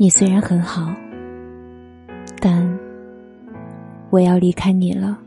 [0.00, 0.94] 你虽然很好，
[2.40, 2.78] 但
[4.10, 5.18] 我要离开你了。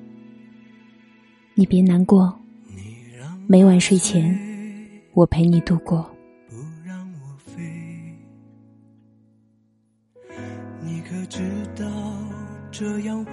[1.55, 2.33] 你别难过，
[3.47, 4.33] 每晚睡前
[5.13, 6.09] 我陪你度过。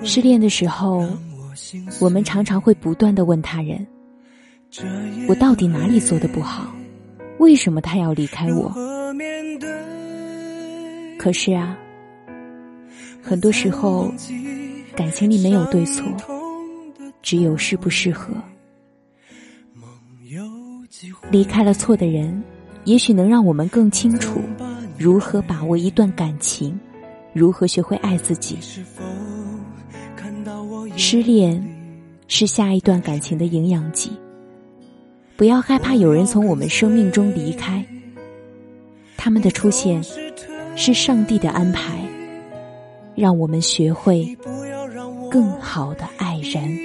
[0.03, 1.09] 失恋的时候，
[2.01, 3.87] 我们常常会不断的问他人
[5.31, 6.75] ：“我到底哪里做的不好？
[7.39, 8.75] 为什么他要离开我？”
[11.19, 11.77] 可是啊，
[13.21, 14.11] 很多时候，
[14.95, 16.05] 感情里没有对错，
[17.21, 18.33] 只有适不适合。
[21.31, 22.43] 离开了错的人，
[22.85, 24.41] 也许能让我们更清楚
[24.97, 26.79] 如何把握一段感情，
[27.33, 28.57] 如何学会爱自己。
[30.97, 31.63] 失恋
[32.29, 34.13] 是下一段感情的营养剂，
[35.37, 37.85] 不要害怕有人从我们生命中离开，
[39.17, 40.03] 他们的出现。
[40.81, 41.99] 是上帝的安排，
[43.17, 44.25] 让我们学会
[45.29, 46.79] 更好的爱人。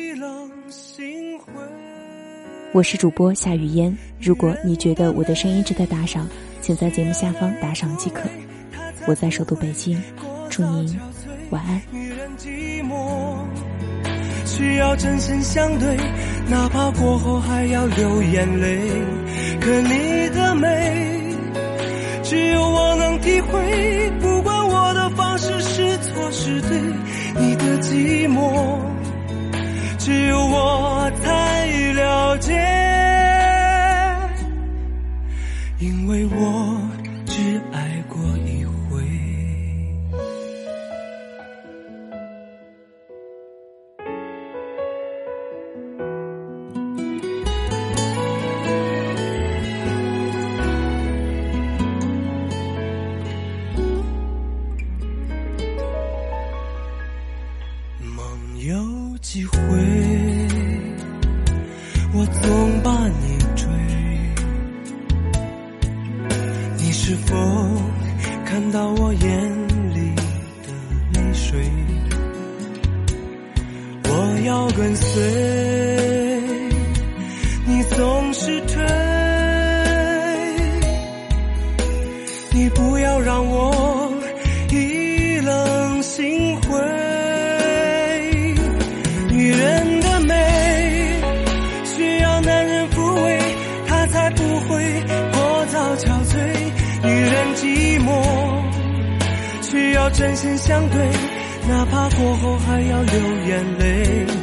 [2.71, 6.27] 我是主播夏雨嫣，如果你觉得我的声音值得打赏，
[6.59, 8.27] 请在节目下方打赏即可。
[9.05, 10.01] 我在首都北京，
[10.49, 10.99] 祝您
[11.51, 11.79] 晚安。
[14.43, 15.95] 需要真心相对，
[16.49, 18.79] 哪怕过后还要流眼泪，
[19.61, 21.11] 可你的美。
[22.23, 23.59] 只有我能体会，
[59.33, 59.57] 机会，
[62.13, 63.65] 我总把你追。
[66.77, 67.35] 你是否
[68.45, 69.51] 看到我眼
[69.95, 70.13] 里
[70.61, 70.71] 的
[71.19, 71.67] 泪水？
[74.03, 75.19] 我要跟随，
[77.65, 78.61] 你总是
[100.13, 101.09] 真心相对，
[101.67, 103.13] 哪怕过后还要流
[103.47, 104.42] 眼泪。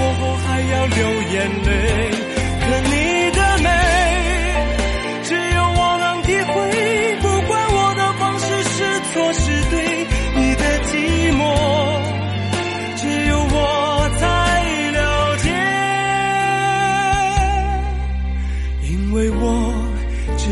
[0.00, 0.98] 过后还要流
[1.34, 1.70] 眼泪。
[2.60, 2.94] 可你
[3.36, 3.68] 的美，
[5.24, 6.52] 只有我能体会。
[7.20, 8.76] 不管我的方式是
[9.12, 9.76] 错是对，
[10.36, 10.90] 你的寂
[11.36, 11.42] 寞，
[12.96, 14.24] 只有我才
[14.92, 15.00] 了
[15.36, 15.44] 解。
[18.90, 19.44] 因为我
[20.38, 20.44] 只。